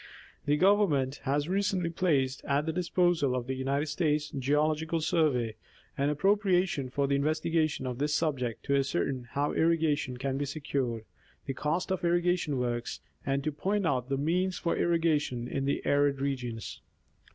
The 0.47 0.57
government 0.57 1.17
has 1.25 1.47
recently 1.47 1.91
placed 1.91 2.43
at 2.45 2.65
the 2.65 2.73
disposal 2.73 3.35
of 3.35 3.45
the 3.45 3.53
United 3.53 3.85
States 3.85 4.31
Geological 4.31 4.99
Survey 4.99 5.53
an 5.95 6.09
appropriation 6.09 6.89
for 6.89 7.05
the 7.05 7.15
inves 7.19 7.39
tigation 7.43 7.85
of 7.87 7.99
this 7.99 8.11
subject, 8.11 8.63
to 8.63 8.75
ascertain 8.75 9.27
how 9.33 9.53
irrigation 9.53 10.17
can 10.17 10.39
be 10.39 10.45
secured, 10.45 11.05
the 11.45 11.53
cost 11.53 11.91
of 11.91 12.03
irrigation 12.03 12.57
works, 12.57 12.99
and 13.27 13.45
point 13.59 13.85
out 13.85 14.09
the 14.09 14.17
means 14.17 14.57
for 14.57 14.75
irriga 14.75 15.21
tion, 15.21 15.47
in 15.47 15.65
the 15.65 15.85
arid 15.85 16.19
regions. 16.19 16.81